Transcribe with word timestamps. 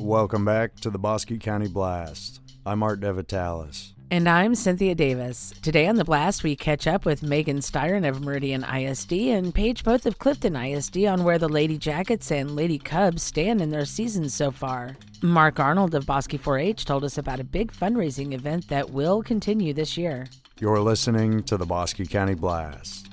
Welcome 0.00 0.46
back 0.46 0.76
to 0.76 0.88
the 0.88 0.98
Bosque 0.98 1.38
County 1.40 1.68
Blast. 1.68 2.40
I'm 2.64 2.82
Art 2.82 3.00
DeVitalis. 3.00 3.92
And 4.10 4.30
I'm 4.30 4.54
Cynthia 4.54 4.94
Davis. 4.94 5.52
Today 5.60 5.88
on 5.88 5.96
The 5.96 6.06
Blast, 6.06 6.42
we 6.42 6.56
catch 6.56 6.86
up 6.86 7.04
with 7.04 7.22
Megan 7.22 7.58
Styron 7.58 8.08
of 8.08 8.22
Meridian 8.22 8.64
ISD 8.64 9.12
and 9.12 9.54
Paige 9.54 9.84
Both 9.84 10.06
of 10.06 10.18
Clifton 10.18 10.56
ISD 10.56 11.04
on 11.04 11.22
where 11.22 11.38
the 11.38 11.50
Lady 11.50 11.76
Jackets 11.76 12.32
and 12.32 12.56
Lady 12.56 12.78
Cubs 12.78 13.22
stand 13.22 13.60
in 13.60 13.68
their 13.68 13.84
seasons 13.84 14.32
so 14.32 14.50
far. 14.50 14.96
Mark 15.20 15.60
Arnold 15.60 15.94
of 15.94 16.06
Bosque 16.06 16.38
4 16.38 16.56
H 16.56 16.86
told 16.86 17.04
us 17.04 17.18
about 17.18 17.38
a 17.38 17.44
big 17.44 17.70
fundraising 17.70 18.32
event 18.32 18.68
that 18.68 18.88
will 18.88 19.22
continue 19.22 19.74
this 19.74 19.98
year. 19.98 20.26
You're 20.58 20.80
listening 20.80 21.42
to 21.42 21.58
the 21.58 21.66
Bosque 21.66 22.08
County 22.08 22.34
Blast. 22.34 23.09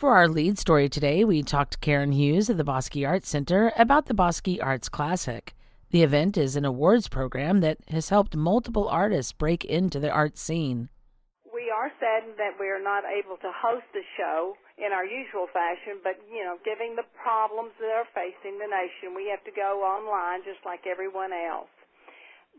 For 0.00 0.16
our 0.16 0.28
lead 0.28 0.56
story 0.56 0.88
today, 0.88 1.28
we 1.28 1.42
talked 1.42 1.72
to 1.72 1.78
Karen 1.78 2.12
Hughes 2.12 2.48
of 2.48 2.56
the 2.56 2.64
Bosque 2.64 2.96
Arts 3.04 3.28
Center 3.28 3.70
about 3.76 4.06
the 4.06 4.16
Bosque 4.16 4.56
Arts 4.56 4.88
Classic. 4.88 5.52
The 5.90 6.02
event 6.02 6.38
is 6.38 6.56
an 6.56 6.64
awards 6.64 7.06
program 7.06 7.60
that 7.60 7.76
has 7.92 8.08
helped 8.08 8.34
multiple 8.34 8.88
artists 8.88 9.32
break 9.32 9.62
into 9.62 10.00
the 10.00 10.08
art 10.08 10.38
scene. 10.38 10.88
We 11.52 11.68
are 11.68 11.92
saddened 12.00 12.38
that 12.38 12.56
we 12.58 12.72
are 12.72 12.80
not 12.80 13.04
able 13.04 13.36
to 13.44 13.52
host 13.52 13.84
the 13.92 14.00
show 14.16 14.56
in 14.78 14.88
our 14.90 15.04
usual 15.04 15.48
fashion, 15.52 16.00
but 16.02 16.16
you 16.32 16.44
know, 16.48 16.56
given 16.64 16.96
the 16.96 17.04
problems 17.20 17.76
that 17.78 17.92
are 17.92 18.08
facing 18.16 18.56
the 18.56 18.72
nation, 18.72 19.12
we 19.14 19.28
have 19.28 19.44
to 19.44 19.52
go 19.52 19.84
online 19.84 20.40
just 20.48 20.64
like 20.64 20.88
everyone 20.88 21.34
else. 21.36 21.68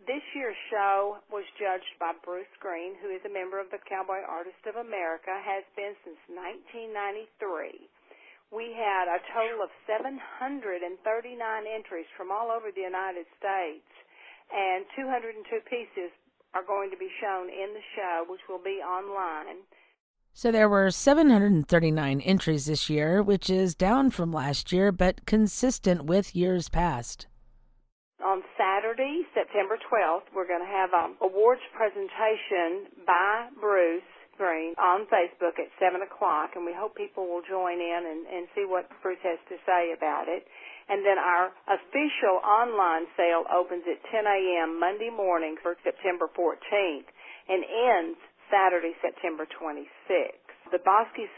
This 0.08 0.26
year's 0.34 0.58
show 0.74 1.22
was 1.30 1.46
judged 1.62 1.94
by 2.02 2.18
Bruce 2.26 2.50
Green, 2.58 2.98
who 2.98 3.14
is 3.14 3.22
a 3.22 3.30
member 3.30 3.62
of 3.62 3.70
the 3.70 3.78
Cowboy 3.86 4.26
Artist 4.26 4.58
of 4.66 4.74
America, 4.82 5.30
has 5.30 5.62
been 5.78 5.94
since 6.02 6.18
1993. 6.26 7.86
We 8.50 8.74
had 8.74 9.06
a 9.06 9.22
total 9.30 9.62
of 9.62 9.70
739 9.86 10.90
entries 11.70 12.10
from 12.18 12.34
all 12.34 12.50
over 12.50 12.74
the 12.74 12.82
United 12.82 13.30
States, 13.38 13.86
and 14.50 14.90
202 14.98 15.46
pieces 15.70 16.10
are 16.58 16.66
going 16.66 16.90
to 16.90 16.98
be 16.98 17.14
shown 17.22 17.54
in 17.54 17.70
the 17.78 17.86
show, 17.94 18.26
which 18.26 18.42
will 18.50 18.64
be 18.64 18.82
online. 18.82 19.70
So 20.34 20.52
there 20.52 20.68
were 20.68 20.90
739 20.90 22.22
entries 22.22 22.66
this 22.66 22.90
year, 22.90 23.22
which 23.22 23.52
is 23.52 23.76
down 23.76 24.10
from 24.10 24.34
last 24.34 24.72
year, 24.72 24.92
but 24.92 25.28
consistent 25.28 26.06
with 26.06 26.36
years 26.36 26.70
past 26.70 27.28
on 28.24 28.42
Saturday, 28.58 29.26
September 29.34 29.78
12th, 29.90 30.30
we're 30.34 30.48
going 30.48 30.64
to 30.64 30.70
have 30.70 30.94
an 30.94 31.18
awards 31.22 31.62
presentation 31.74 32.90
by 33.06 33.50
Bruce 33.60 34.06
Green 34.38 34.74
on 34.80 35.06
Facebook 35.12 35.60
at 35.62 35.70
7 35.78 36.02
o'clock, 36.02 36.56
and 36.56 36.66
we 36.66 36.74
hope 36.74 36.96
people 36.96 37.28
will 37.28 37.46
join 37.46 37.78
in 37.78 38.02
and, 38.06 38.22
and 38.26 38.44
see 38.56 38.66
what 38.66 38.90
Bruce 39.04 39.22
has 39.22 39.38
to 39.50 39.58
say 39.66 39.94
about 39.94 40.26
it. 40.30 40.46
And 40.90 41.06
then 41.06 41.18
our 41.18 41.54
official 41.70 42.42
online 42.42 43.06
sale 43.18 43.46
opens 43.50 43.84
at 43.86 44.02
10 44.10 44.26
a.m. 44.26 44.80
Monday 44.80 45.10
morning 45.14 45.56
for 45.62 45.78
September 45.84 46.26
14th 46.34 47.08
and 47.50 47.62
ends 47.62 48.18
Saturday, 48.50 48.94
September 49.02 49.46
26th. 49.46 50.72
The 50.72 50.82
Bosque's 50.84 51.32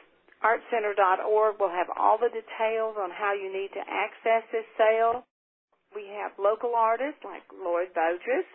artcenter.org 0.43 1.59
will 1.59 1.71
have 1.71 1.87
all 1.95 2.17
the 2.17 2.29
details 2.29 2.95
on 2.99 3.09
how 3.11 3.33
you 3.33 3.51
need 3.51 3.71
to 3.73 3.83
access 3.83 4.43
this 4.51 4.67
sale. 4.77 5.23
We 5.95 6.09
have 6.17 6.33
local 6.41 6.73
artists 6.75 7.21
like 7.23 7.43
Lloyd 7.53 7.93
Bogus. 7.93 8.49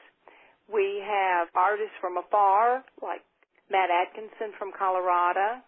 We 0.67 1.03
have 1.07 1.49
artists 1.55 1.97
from 2.01 2.19
afar 2.19 2.85
like 3.01 3.23
Matt 3.71 3.89
Atkinson 3.91 4.53
from 4.59 4.73
Colorado, 4.77 5.63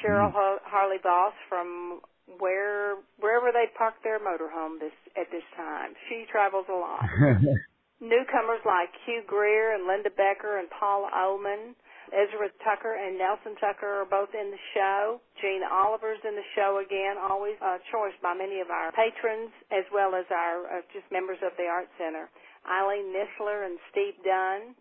Cheryl 0.00 0.32
mm-hmm. 0.32 0.64
Harley 0.64 1.00
Boss 1.02 1.34
from 1.48 2.00
where 2.38 2.96
wherever 3.18 3.52
they 3.52 3.66
park 3.76 3.94
their 4.04 4.18
motorhome 4.18 4.78
this 4.78 4.94
at 5.16 5.30
this 5.30 5.44
time. 5.56 5.92
She 6.08 6.24
travels 6.30 6.66
a 6.68 6.76
lot. 6.76 7.04
Newcomers 8.00 8.62
like 8.66 8.90
Hugh 9.06 9.22
Greer 9.26 9.74
and 9.74 9.86
Linda 9.86 10.10
Becker 10.10 10.58
and 10.58 10.68
Paul 10.70 11.08
Oman. 11.14 11.74
Ezra 12.12 12.52
Tucker 12.60 12.92
and 12.94 13.16
Nelson 13.16 13.56
Tucker 13.56 14.04
are 14.04 14.08
both 14.08 14.28
in 14.36 14.52
the 14.52 14.62
show. 14.76 15.20
Gene 15.40 15.64
Oliver's 15.64 16.20
in 16.28 16.36
the 16.36 16.44
show 16.54 16.84
again, 16.84 17.16
always 17.16 17.56
a 17.64 17.80
choice 17.90 18.14
by 18.22 18.34
many 18.36 18.60
of 18.60 18.68
our 18.68 18.92
patrons 18.92 19.50
as 19.72 19.84
well 19.92 20.14
as 20.14 20.28
our 20.30 20.78
uh, 20.78 20.80
just 20.92 21.08
members 21.10 21.38
of 21.42 21.52
the 21.56 21.64
Art 21.64 21.88
Center. 21.96 22.28
Eileen 22.68 23.12
Nisler 23.12 23.64
and 23.64 23.78
Steve 23.90 24.14
Dunn. 24.24 24.74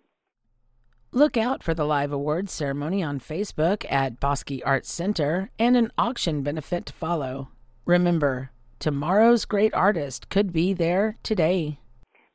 Look 1.13 1.35
out 1.35 1.63
for 1.63 1.73
the 1.73 1.83
live 1.83 2.13
awards 2.13 2.53
ceremony 2.53 3.03
on 3.03 3.19
Facebook 3.19 3.85
at 3.91 4.19
Bosque 4.19 4.63
Arts 4.65 4.91
Center 4.91 5.51
and 5.59 5.75
an 5.75 5.91
auction 5.97 6.41
benefit 6.41 6.85
to 6.85 6.93
follow. 6.93 7.49
Remember, 7.85 8.51
tomorrow's 8.79 9.43
great 9.43 9.73
artist 9.73 10.29
could 10.29 10.53
be 10.53 10.73
there 10.73 11.17
today. 11.23 11.80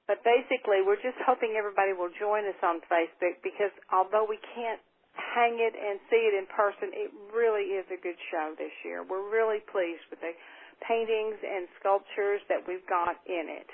But 0.07 0.23
basically, 0.23 0.87
we're 0.87 1.03
just 1.03 1.19
hoping 1.27 1.59
everybody 1.59 1.91
will 1.91 2.15
join 2.15 2.47
us 2.47 2.59
on 2.63 2.79
Facebook 2.87 3.43
because 3.43 3.75
although 3.91 4.23
we 4.23 4.39
can't 4.55 4.79
hang 5.19 5.59
it 5.59 5.75
and 5.75 5.99
see 6.07 6.23
it 6.31 6.35
in 6.39 6.47
person, 6.47 6.95
it 6.95 7.11
really 7.35 7.75
is 7.75 7.87
a 7.91 7.99
good 7.99 8.19
show 8.31 8.55
this 8.55 8.73
year. 8.87 9.03
We're 9.03 9.27
really 9.27 9.61
pleased 9.67 10.07
with 10.09 10.23
the 10.23 10.31
paintings 10.87 11.41
and 11.43 11.67
sculptures 11.81 12.39
that 12.47 12.63
we've 12.69 12.87
got 12.87 13.19
in 13.27 13.51
it. 13.51 13.67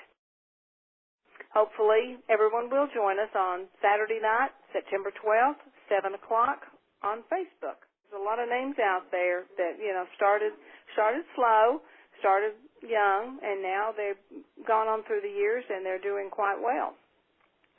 Hopefully, 1.53 2.17
everyone 2.33 2.65
will 2.73 2.89
join 2.89 3.21
us 3.21 3.29
on 3.37 3.69
Saturday 3.77 4.17
night, 4.17 4.49
September 4.73 5.13
12th, 5.13 5.61
7 5.85 6.17
o'clock 6.17 6.65
on 7.05 7.21
Facebook. 7.29 7.85
There's 8.09 8.17
a 8.17 8.25
lot 8.25 8.41
of 8.41 8.49
names 8.49 8.79
out 8.81 9.05
there 9.13 9.45
that, 9.61 9.77
you 9.77 9.93
know, 9.93 10.09
started, 10.17 10.53
started 10.97 11.21
slow, 11.37 11.85
started 12.17 12.57
young, 12.83 13.39
and 13.41 13.63
now 13.63 13.91
they've 13.95 14.19
gone 14.67 14.87
on 14.87 15.03
through 15.07 15.21
the 15.23 15.31
years 15.31 15.63
and 15.69 15.85
they're 15.85 16.01
doing 16.01 16.29
quite 16.29 16.59
well. 16.59 16.93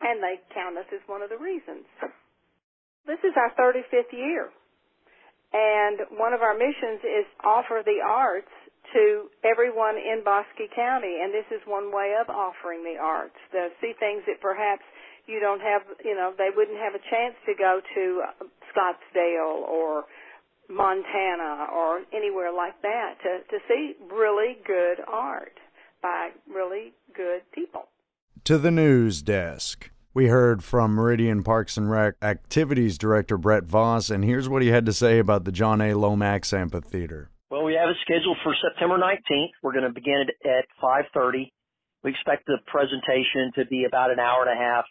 And 0.00 0.20
they 0.20 0.40
count 0.52 0.76
us 0.76 0.88
as 0.92 1.00
one 1.06 1.22
of 1.22 1.30
the 1.30 1.38
reasons. 1.38 1.86
This 3.06 3.20
is 3.20 3.36
our 3.36 3.52
35th 3.56 4.12
year. 4.12 4.48
And 5.54 6.18
one 6.18 6.32
of 6.34 6.42
our 6.42 6.56
missions 6.56 7.04
is 7.04 7.26
offer 7.44 7.84
the 7.84 8.02
arts 8.02 8.50
to 8.92 9.30
everyone 9.46 9.96
in 9.96 10.22
Bosque 10.24 10.66
County, 10.74 11.22
and 11.22 11.32
this 11.32 11.46
is 11.54 11.62
one 11.64 11.94
way 11.94 12.16
of 12.18 12.28
offering 12.28 12.82
the 12.82 12.98
arts. 13.00 13.38
To 13.52 13.70
see 13.80 13.94
things 14.00 14.26
that 14.26 14.42
perhaps 14.42 14.82
you 15.26 15.38
don't 15.40 15.60
have, 15.60 15.82
you 16.04 16.14
know, 16.14 16.34
they 16.36 16.50
wouldn't 16.50 16.78
have 16.78 16.94
a 16.94 17.02
chance 17.06 17.38
to 17.46 17.54
go 17.54 17.80
to 17.80 18.04
uh, 18.22 18.44
Scottsdale 18.74 19.62
or 19.64 20.04
Montana 20.68 21.66
or 21.72 22.02
anywhere 22.12 22.52
like 22.52 22.80
that 22.82 23.14
to, 23.22 23.38
to 23.50 23.58
see 23.68 23.94
really 24.12 24.56
good 24.66 24.98
art 25.06 25.58
by 26.02 26.30
really 26.52 26.92
good 27.14 27.42
people. 27.52 27.88
To 28.44 28.58
the 28.58 28.70
news 28.70 29.22
desk. 29.22 29.90
We 30.12 30.28
heard 30.28 30.62
from 30.62 30.94
Meridian 30.94 31.42
Parks 31.42 31.76
and 31.76 31.90
Rec 31.90 32.14
Activities 32.22 32.98
Director 32.98 33.36
Brett 33.36 33.64
Voss, 33.64 34.10
and 34.10 34.24
here's 34.24 34.48
what 34.48 34.62
he 34.62 34.68
had 34.68 34.86
to 34.86 34.92
say 34.92 35.18
about 35.18 35.44
the 35.44 35.50
John 35.50 35.80
A. 35.80 35.94
Lomax 35.94 36.52
Amphitheater. 36.52 37.30
Well, 37.50 37.64
we 37.64 37.74
have 37.74 37.88
it 37.88 37.96
scheduled 38.02 38.36
for 38.44 38.54
September 38.62 38.96
19th. 38.96 39.50
We're 39.62 39.72
going 39.72 39.88
to 39.88 39.92
begin 39.92 40.26
it 40.28 40.48
at 40.48 40.66
5:30. 40.80 41.50
We 42.04 42.10
expect 42.10 42.46
the 42.46 42.58
presentation 42.66 43.50
to 43.56 43.64
be 43.64 43.86
about 43.86 44.12
an 44.12 44.20
hour 44.20 44.44
and 44.46 44.52
a 44.52 44.62
half, 44.62 44.84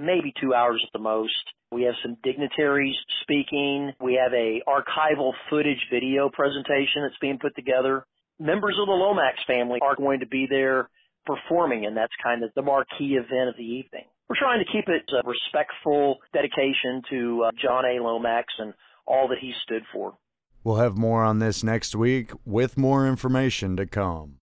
maybe 0.00 0.32
two 0.40 0.54
hours 0.54 0.82
at 0.84 0.92
the 0.92 0.98
most. 0.98 1.34
We 1.74 1.82
have 1.82 1.94
some 2.04 2.16
dignitaries 2.22 2.94
speaking. 3.22 3.90
We 4.00 4.14
have 4.22 4.32
a 4.32 4.62
archival 4.68 5.32
footage 5.50 5.88
video 5.92 6.30
presentation 6.32 7.02
that's 7.02 7.18
being 7.20 7.40
put 7.40 7.56
together. 7.56 8.06
Members 8.38 8.76
of 8.80 8.86
the 8.86 8.92
Lomax 8.92 9.38
family 9.44 9.80
are 9.82 9.96
going 9.96 10.20
to 10.20 10.26
be 10.26 10.46
there 10.48 10.88
performing, 11.26 11.84
and 11.84 11.96
that's 11.96 12.12
kind 12.22 12.44
of 12.44 12.50
the 12.54 12.62
marquee 12.62 13.16
event 13.16 13.48
of 13.48 13.56
the 13.56 13.64
evening. 13.64 14.04
We're 14.28 14.36
trying 14.38 14.64
to 14.64 14.70
keep 14.70 14.84
it 14.86 15.02
a 15.12 15.28
respectful 15.28 16.18
dedication 16.32 17.02
to 17.10 17.46
uh, 17.46 17.50
John 17.60 17.84
A. 17.84 18.00
Lomax 18.00 18.54
and 18.60 18.72
all 19.04 19.26
that 19.28 19.38
he 19.40 19.52
stood 19.64 19.82
for. 19.92 20.14
We'll 20.62 20.76
have 20.76 20.96
more 20.96 21.24
on 21.24 21.40
this 21.40 21.64
next 21.64 21.96
week 21.96 22.30
with 22.44 22.78
more 22.78 23.08
information 23.08 23.76
to 23.78 23.86
come. 23.86 24.38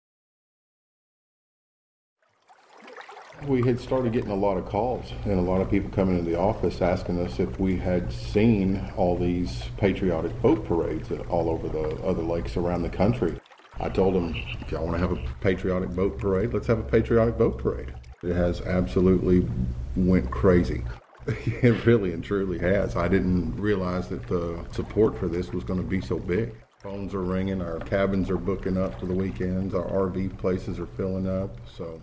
We 3.46 3.64
had 3.64 3.78
started 3.78 4.12
getting 4.12 4.32
a 4.32 4.36
lot 4.36 4.56
of 4.56 4.66
calls 4.66 5.12
and 5.24 5.38
a 5.38 5.42
lot 5.42 5.60
of 5.60 5.70
people 5.70 5.88
coming 5.90 6.18
into 6.18 6.28
the 6.28 6.36
office 6.36 6.82
asking 6.82 7.24
us 7.24 7.38
if 7.38 7.60
we 7.60 7.76
had 7.76 8.12
seen 8.12 8.90
all 8.96 9.16
these 9.16 9.62
patriotic 9.76 10.42
boat 10.42 10.66
parades 10.66 11.12
all 11.28 11.48
over 11.48 11.68
the 11.68 12.02
other 12.02 12.22
lakes 12.22 12.56
around 12.56 12.82
the 12.82 12.88
country. 12.88 13.38
I 13.78 13.88
told 13.88 14.14
them, 14.14 14.34
if 14.60 14.72
y'all 14.72 14.84
want 14.84 15.00
to 15.00 15.06
have 15.06 15.12
a 15.12 15.22
patriotic 15.40 15.90
boat 15.90 16.18
parade, 16.18 16.52
let's 16.52 16.66
have 16.66 16.80
a 16.80 16.82
patriotic 16.82 17.38
boat 17.38 17.58
parade. 17.58 17.94
It 18.24 18.34
has 18.34 18.62
absolutely 18.62 19.46
went 19.94 20.30
crazy. 20.30 20.82
It 21.28 21.84
really 21.84 22.12
and 22.12 22.22
truly 22.22 22.58
has. 22.60 22.94
I 22.94 23.08
didn't 23.08 23.56
realize 23.56 24.08
that 24.08 24.26
the 24.28 24.64
support 24.70 25.18
for 25.18 25.26
this 25.26 25.52
was 25.52 25.64
going 25.64 25.80
to 25.80 25.86
be 25.86 26.00
so 26.00 26.18
big. 26.18 26.54
Phones 26.80 27.14
are 27.14 27.22
ringing, 27.22 27.60
our 27.60 27.80
cabins 27.80 28.30
are 28.30 28.36
booking 28.36 28.78
up 28.78 28.98
for 29.00 29.06
the 29.06 29.14
weekends, 29.14 29.74
our 29.74 29.86
RV 29.86 30.38
places 30.38 30.78
are 30.78 30.86
filling 30.86 31.28
up. 31.28 31.56
So 31.76 32.00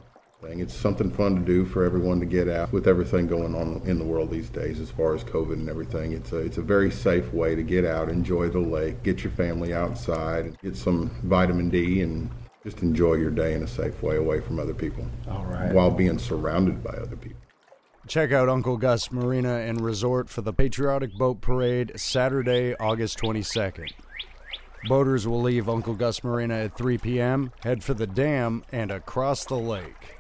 It's 0.51 0.73
something 0.73 1.09
fun 1.09 1.35
to 1.35 1.41
do 1.41 1.65
for 1.65 1.83
everyone 1.83 2.19
to 2.19 2.25
get 2.25 2.47
out 2.47 2.71
with 2.71 2.87
everything 2.87 3.27
going 3.27 3.55
on 3.55 3.81
in 3.85 3.97
the 3.97 4.05
world 4.05 4.29
these 4.29 4.49
days 4.49 4.79
as 4.79 4.91
far 4.91 5.15
as 5.15 5.23
COVID 5.23 5.53
and 5.53 5.69
everything. 5.69 6.11
It's 6.11 6.31
a, 6.31 6.37
it's 6.37 6.57
a 6.57 6.61
very 6.61 6.91
safe 6.91 7.33
way 7.33 7.55
to 7.55 7.63
get 7.63 7.85
out, 7.85 8.09
enjoy 8.09 8.49
the 8.49 8.59
lake, 8.59 9.03
get 9.03 9.23
your 9.23 9.31
family 9.31 9.73
outside, 9.73 10.57
get 10.61 10.75
some 10.75 11.09
vitamin 11.23 11.69
D, 11.69 12.01
and 12.01 12.29
just 12.63 12.81
enjoy 12.81 13.15
your 13.15 13.31
day 13.31 13.53
in 13.53 13.63
a 13.63 13.67
safe 13.67 14.01
way 14.01 14.15
away 14.17 14.39
from 14.41 14.59
other 14.59 14.73
people. 14.73 15.05
All 15.29 15.45
right. 15.45 15.73
While 15.73 15.91
being 15.91 16.19
surrounded 16.19 16.83
by 16.83 16.91
other 16.91 17.15
people. 17.15 17.39
Check 18.05 18.33
out 18.33 18.49
Uncle 18.49 18.77
Gus 18.77 19.11
Marina 19.11 19.59
and 19.59 19.79
Resort 19.79 20.29
for 20.29 20.41
the 20.41 20.51
Patriotic 20.51 21.13
Boat 21.17 21.39
Parade 21.39 21.93
Saturday, 21.95 22.75
August 22.75 23.17
22nd. 23.19 23.91
Boaters 24.89 25.25
will 25.25 25.41
leave 25.41 25.69
Uncle 25.69 25.93
Gus 25.93 26.21
Marina 26.21 26.55
at 26.55 26.75
3 26.75 26.97
p.m., 26.97 27.53
head 27.61 27.81
for 27.81 27.93
the 27.93 28.07
dam, 28.07 28.63
and 28.73 28.91
across 28.91 29.45
the 29.45 29.55
lake. 29.55 30.17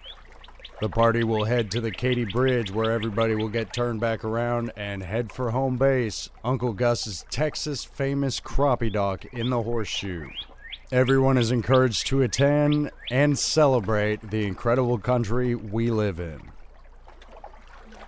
The 0.83 0.89
party 0.89 1.23
will 1.23 1.45
head 1.45 1.71
to 1.71 1.79
the 1.79 1.91
Katy 1.91 2.25
Bridge 2.25 2.69
where 2.69 2.91
everybody 2.91 3.35
will 3.35 3.47
get 3.47 3.71
turned 3.71 4.01
back 4.01 4.25
around 4.25 4.73
and 4.75 5.01
head 5.01 5.31
for 5.31 5.51
home 5.51 5.77
base, 5.77 6.29
Uncle 6.43 6.73
Gus's 6.73 7.23
Texas 7.29 7.85
famous 7.85 8.41
crappie 8.41 8.91
dock 8.91 9.23
in 9.31 9.49
the 9.49 9.63
horseshoe. 9.63 10.27
Everyone 10.91 11.37
is 11.37 11.51
encouraged 11.51 12.07
to 12.07 12.21
attend 12.21 12.91
and 13.09 13.39
celebrate 13.39 14.29
the 14.29 14.45
incredible 14.45 14.97
country 14.97 15.55
we 15.55 15.89
live 15.89 16.19
in. 16.19 16.51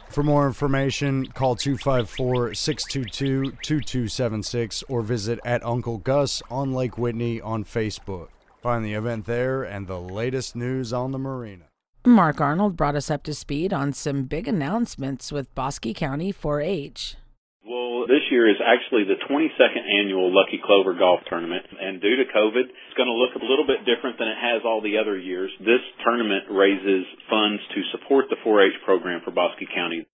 For 0.09 0.21
more 0.21 0.45
information, 0.45 1.27
call 1.27 1.55
254 1.55 2.55
622 2.55 3.51
2276 3.51 4.83
or 4.89 5.01
visit 5.01 5.39
at 5.45 5.65
Uncle 5.65 5.99
Gus 5.99 6.41
on 6.51 6.73
Lake 6.73 6.97
Whitney 6.97 7.39
on 7.39 7.63
Facebook. 7.63 8.27
Find 8.61 8.83
the 8.83 8.95
event 8.95 9.27
there 9.27 9.63
and 9.63 9.87
the 9.87 10.01
latest 10.01 10.57
news 10.57 10.91
on 10.91 11.13
the 11.13 11.17
marina. 11.17 11.67
Mark 12.05 12.39
Arnold 12.39 12.77
brought 12.77 12.93
us 12.93 13.09
up 13.09 13.23
to 13.23 13.33
speed 13.33 13.73
on 13.73 13.89
some 13.89 14.29
big 14.29 14.47
announcements 14.47 15.31
with 15.31 15.49
Bosque 15.57 15.89
County 15.97 16.31
4 16.31 16.61
H. 16.61 17.17
Well, 17.65 18.05
this 18.05 18.29
year 18.29 18.45
is 18.45 18.61
actually 18.61 19.09
the 19.09 19.17
22nd 19.25 19.81
annual 19.89 20.29
Lucky 20.29 20.61
Clover 20.61 20.93
Golf 20.93 21.25
Tournament, 21.25 21.65
and 21.65 21.97
due 21.97 22.15
to 22.21 22.29
COVID, 22.29 22.61
it's 22.61 22.97
going 22.97 23.09
to 23.09 23.17
look 23.17 23.33
a 23.33 23.41
little 23.41 23.65
bit 23.65 23.89
different 23.89 24.21
than 24.21 24.29
it 24.29 24.37
has 24.37 24.61
all 24.61 24.85
the 24.85 25.01
other 25.01 25.17
years. 25.17 25.49
This 25.57 25.81
tournament 26.05 26.45
raises 26.53 27.09
funds 27.25 27.65
to 27.73 27.81
support 27.97 28.29
the 28.29 28.37
4-H 28.45 28.85
program 28.85 29.25
for 29.25 29.33
Bosque 29.33 29.65
County. 29.73 30.05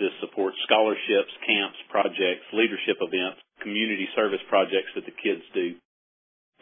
This 0.00 0.16
supports 0.24 0.56
scholarships, 0.64 1.30
camps, 1.44 1.76
projects, 1.92 2.48
leadership 2.56 2.96
events, 3.04 3.44
community 3.60 4.08
service 4.16 4.42
projects 4.48 4.96
that 4.96 5.04
the 5.04 5.12
kids 5.12 5.44
do. 5.52 5.76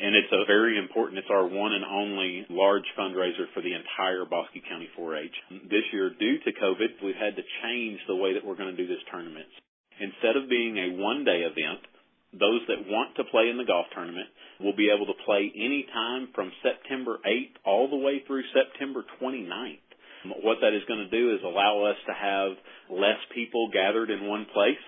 And 0.00 0.16
it's 0.16 0.32
a 0.32 0.46
very 0.46 0.78
important, 0.78 1.18
it's 1.18 1.30
our 1.30 1.46
one 1.46 1.72
and 1.72 1.84
only 1.84 2.46
large 2.50 2.86
fundraiser 2.98 3.46
for 3.54 3.60
the 3.60 3.74
entire 3.74 4.24
Bosque 4.24 4.56
County 4.68 4.88
4-H. 4.98 5.68
This 5.70 5.84
year, 5.92 6.10
due 6.18 6.38
to 6.42 6.50
COVID, 6.58 7.04
we've 7.04 7.20
had 7.20 7.36
to 7.36 7.44
change 7.62 8.00
the 8.08 8.16
way 8.16 8.32
that 8.34 8.44
we're 8.44 8.56
going 8.56 8.74
to 8.74 8.76
do 8.76 8.88
this 8.88 9.04
tournament. 9.10 9.46
Instead 10.00 10.36
of 10.36 10.48
being 10.48 10.78
a 10.78 10.96
one-day 10.96 11.44
event, 11.44 11.84
those 12.32 12.64
that 12.66 12.88
want 12.88 13.14
to 13.16 13.28
play 13.28 13.52
in 13.52 13.58
the 13.58 13.68
golf 13.68 13.86
tournament 13.94 14.26
will 14.58 14.74
be 14.74 14.88
able 14.88 15.06
to 15.06 15.24
play 15.26 15.52
any 15.54 15.84
time 15.92 16.28
from 16.34 16.50
September 16.64 17.20
8th 17.26 17.60
all 17.64 17.90
the 17.90 18.00
way 18.00 18.24
through 18.26 18.42
September 18.56 19.04
29th. 19.20 19.84
What 20.42 20.58
that 20.62 20.72
is 20.72 20.86
going 20.88 21.04
to 21.04 21.10
do 21.10 21.34
is 21.34 21.42
allow 21.44 21.84
us 21.84 21.98
to 22.06 22.14
have 22.14 22.52
less 22.88 23.20
people 23.34 23.68
gathered 23.72 24.08
in 24.08 24.26
one 24.26 24.46
place 24.54 24.80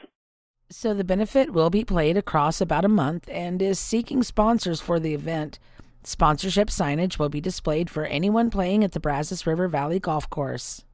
so 0.74 0.92
the 0.92 1.04
benefit 1.04 1.52
will 1.52 1.70
be 1.70 1.84
played 1.84 2.16
across 2.16 2.60
about 2.60 2.84
a 2.84 2.88
month 2.88 3.28
and 3.30 3.62
is 3.62 3.78
seeking 3.78 4.24
sponsors 4.24 4.80
for 4.80 4.98
the 4.98 5.14
event. 5.14 5.60
Sponsorship 6.02 6.68
signage 6.68 7.16
will 7.16 7.28
be 7.28 7.40
displayed 7.40 7.88
for 7.88 8.04
anyone 8.04 8.50
playing 8.50 8.82
at 8.82 8.90
the 8.90 9.00
Brazos 9.00 9.46
River 9.46 9.68
Valley 9.68 10.00
Golf 10.00 10.28
Course. 10.28 10.84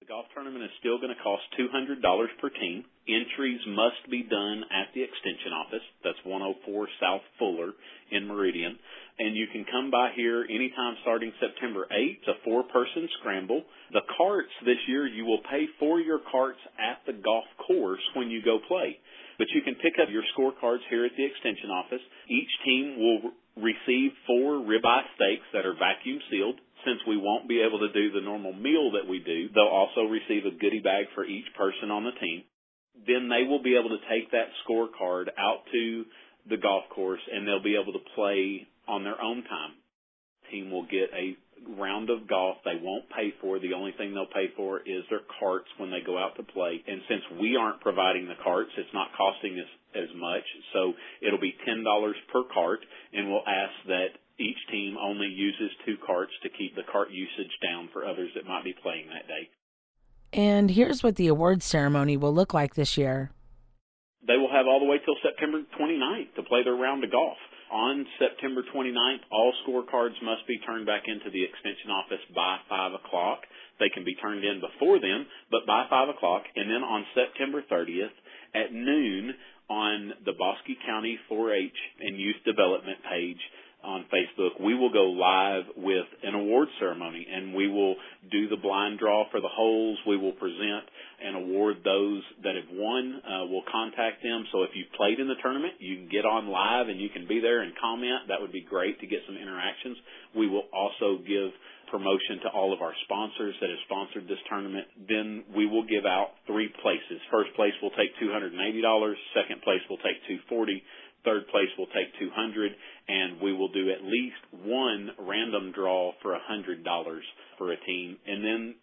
The 0.00 0.06
golf 0.06 0.26
tournament 0.34 0.64
is 0.64 0.70
still 0.80 0.98
going 0.98 1.14
to 1.14 1.22
cost 1.22 1.42
$200 1.54 2.02
per 2.40 2.50
team. 2.50 2.84
Entries 3.06 3.60
must 3.68 4.10
be 4.10 4.24
done 4.24 4.64
at 4.74 4.92
the 4.92 5.02
extension 5.06 5.54
office. 5.54 5.86
That's 6.02 6.18
104 6.24 6.88
South 7.00 7.22
Fuller 7.38 7.72
in 8.10 8.26
Meridian. 8.26 8.76
And 9.18 9.36
you 9.36 9.46
can 9.52 9.64
come 9.70 9.90
by 9.90 10.10
here 10.16 10.44
anytime 10.50 10.96
starting 11.02 11.32
September 11.40 11.86
8th. 11.90 12.18
It's 12.18 12.28
a 12.28 12.42
four 12.44 12.64
person 12.64 13.08
scramble. 13.20 13.62
The 13.92 14.02
carts 14.18 14.52
this 14.64 14.82
year, 14.88 15.06
you 15.06 15.24
will 15.24 15.42
pay 15.48 15.66
for 15.78 16.00
your 16.00 16.20
carts 16.30 16.60
at 16.74 17.06
the 17.06 17.14
golf 17.14 17.46
course 17.66 18.02
when 18.14 18.30
you 18.30 18.42
go 18.42 18.58
play. 18.66 18.98
But 19.38 19.48
you 19.54 19.62
can 19.62 19.76
pick 19.76 19.94
up 20.02 20.10
your 20.10 20.26
scorecards 20.34 20.82
here 20.90 21.06
at 21.06 21.14
the 21.16 21.24
extension 21.24 21.70
office. 21.70 22.02
Each 22.28 22.50
team 22.66 22.98
will 22.98 23.30
receive 23.62 24.10
four 24.26 24.58
ribeye 24.58 25.06
steaks 25.14 25.46
that 25.54 25.64
are 25.64 25.78
vacuum 25.78 26.18
sealed. 26.30 26.58
Since 26.84 27.00
we 27.06 27.16
won't 27.16 27.48
be 27.48 27.62
able 27.62 27.78
to 27.80 27.92
do 27.92 28.12
the 28.12 28.20
normal 28.20 28.52
meal 28.52 28.92
that 28.92 29.08
we 29.08 29.18
do, 29.18 29.48
they'll 29.54 29.70
also 29.70 30.02
receive 30.02 30.46
a 30.46 30.54
goodie 30.58 30.82
bag 30.82 31.06
for 31.14 31.24
each 31.24 31.46
person 31.56 31.90
on 31.90 32.04
the 32.04 32.14
team. 32.20 32.42
Then 33.06 33.28
they 33.30 33.46
will 33.46 33.62
be 33.62 33.78
able 33.78 33.90
to 33.90 34.02
take 34.10 34.30
that 34.32 34.50
scorecard 34.66 35.30
out 35.38 35.62
to 35.72 36.04
the 36.48 36.56
golf 36.56 36.84
course 36.90 37.20
and 37.30 37.46
they'll 37.46 37.62
be 37.62 37.78
able 37.80 37.92
to 37.92 38.04
play 38.14 38.66
on 38.86 39.04
their 39.04 39.20
own 39.20 39.42
time. 39.44 39.74
Team 40.50 40.70
will 40.70 40.86
get 40.86 41.10
a 41.14 41.36
round 41.78 42.10
of 42.10 42.28
golf 42.28 42.58
they 42.64 42.78
won't 42.80 43.08
pay 43.10 43.32
for. 43.40 43.58
The 43.58 43.74
only 43.74 43.92
thing 43.92 44.14
they'll 44.14 44.26
pay 44.26 44.52
for 44.56 44.80
is 44.80 45.04
their 45.10 45.24
carts 45.40 45.68
when 45.78 45.90
they 45.90 46.00
go 46.04 46.18
out 46.18 46.36
to 46.36 46.42
play. 46.42 46.82
And 46.86 47.00
since 47.08 47.22
we 47.40 47.56
aren't 47.56 47.80
providing 47.80 48.26
the 48.26 48.38
carts, 48.42 48.70
it's 48.76 48.92
not 48.94 49.08
costing 49.16 49.58
us 49.58 49.70
as 49.94 50.08
much. 50.16 50.44
So 50.72 50.92
it'll 51.20 51.40
be 51.40 51.54
$10 51.66 51.84
per 52.32 52.42
cart 52.52 52.80
and 53.12 53.28
we'll 53.28 53.46
ask 53.46 53.74
that 53.88 54.18
each 54.38 54.58
team 54.70 54.96
only 54.96 55.26
uses 55.26 55.70
two 55.84 55.96
carts 56.06 56.32
to 56.42 56.48
keep 56.48 56.76
the 56.76 56.86
cart 56.90 57.10
usage 57.10 57.52
down 57.62 57.88
for 57.92 58.06
others 58.06 58.30
that 58.34 58.46
might 58.46 58.64
be 58.64 58.74
playing 58.82 59.06
that 59.08 59.26
day. 59.26 59.50
And 60.32 60.70
here's 60.70 61.02
what 61.02 61.16
the 61.16 61.28
awards 61.28 61.64
ceremony 61.64 62.16
will 62.16 62.34
look 62.34 62.54
like 62.54 62.74
this 62.74 62.96
year. 62.96 63.32
They 64.26 64.36
will 64.36 64.50
have 64.50 64.66
all 64.66 64.80
the 64.80 64.90
way 64.90 64.98
till 65.04 65.16
September 65.22 65.62
29th 65.78 66.34
to 66.36 66.42
play 66.42 66.64
their 66.64 66.74
round 66.74 67.04
of 67.04 67.12
golf. 67.12 67.38
On 67.70 68.06
September 68.18 68.62
29th, 68.74 69.20
all 69.30 69.52
scorecards 69.62 70.16
must 70.22 70.46
be 70.48 70.58
turned 70.64 70.86
back 70.86 71.04
into 71.06 71.30
the 71.30 71.44
extension 71.44 71.90
office 71.90 72.24
by 72.34 72.58
5 72.68 72.94
o'clock. 72.94 73.40
They 73.78 73.90
can 73.90 74.04
be 74.04 74.16
turned 74.16 74.44
in 74.44 74.60
before 74.60 74.98
then, 74.98 75.26
but 75.50 75.66
by 75.66 75.86
5 75.88 76.08
o'clock. 76.08 76.44
And 76.56 76.70
then 76.70 76.82
on 76.82 77.04
September 77.14 77.62
30th 77.70 78.16
at 78.54 78.72
noon 78.72 79.34
on 79.68 80.14
the 80.24 80.32
Bosque 80.32 80.72
County 80.86 81.18
4-H 81.30 81.78
and 82.00 82.18
Youth 82.18 82.40
Development 82.44 82.98
page, 83.04 83.40
on 83.88 84.04
Facebook, 84.12 84.60
we 84.60 84.76
will 84.76 84.92
go 84.92 85.16
live 85.16 85.64
with 85.76 86.04
an 86.22 86.34
award 86.34 86.68
ceremony 86.78 87.24
and 87.24 87.54
we 87.54 87.68
will 87.68 87.96
do 88.30 88.48
the 88.48 88.60
blind 88.60 88.98
draw 88.98 89.24
for 89.30 89.40
the 89.40 89.48
holes. 89.48 89.98
We 90.06 90.18
will 90.18 90.36
present 90.36 90.84
and 91.24 91.48
award 91.48 91.80
those 91.82 92.22
that 92.44 92.54
have 92.54 92.68
won. 92.70 93.22
Uh, 93.24 93.48
we'll 93.48 93.64
contact 93.72 94.22
them. 94.22 94.44
So 94.52 94.62
if 94.62 94.76
you've 94.76 94.92
played 94.92 95.18
in 95.18 95.26
the 95.26 95.40
tournament, 95.42 95.80
you 95.80 95.96
can 95.96 96.08
get 96.12 96.28
on 96.28 96.52
live 96.52 96.92
and 96.92 97.00
you 97.00 97.08
can 97.08 97.26
be 97.26 97.40
there 97.40 97.64
and 97.64 97.72
comment. 97.80 98.28
That 98.28 98.44
would 98.44 98.52
be 98.52 98.60
great 98.60 99.00
to 99.00 99.06
get 99.08 99.24
some 99.24 99.40
interactions. 99.40 99.96
We 100.36 100.46
will 100.46 100.68
also 100.68 101.24
give 101.24 101.48
promotion 101.88 102.44
to 102.44 102.52
all 102.52 102.76
of 102.76 102.84
our 102.84 102.92
sponsors 103.08 103.56
that 103.64 103.72
have 103.72 103.80
sponsored 103.88 104.28
this 104.28 104.38
tournament. 104.52 104.84
Then 105.08 105.48
we 105.56 105.64
will 105.64 105.88
give 105.88 106.04
out 106.04 106.36
three 106.46 106.68
places. 106.84 107.16
First 107.32 107.56
place 107.56 107.72
will 107.80 107.96
take 107.96 108.12
$280. 108.20 108.52
Second 109.32 109.64
place 109.64 109.80
will 109.88 109.96
take 110.04 110.20
240 110.28 110.84
Third 111.24 111.48
place 111.48 111.68
will 111.76 111.90
take 111.90 112.14
200 112.18 112.72
and 113.08 113.40
we 113.40 113.52
will 113.52 113.72
do 113.72 113.90
at 113.90 114.04
least 114.04 114.36
one 114.64 115.10
random 115.18 115.72
draw 115.72 116.12
for 116.22 116.34
a 116.34 116.40
$100 116.40 116.84
for 117.56 117.72
a 117.72 117.80
team. 117.86 118.16
And 118.26 118.44
then 118.44 118.74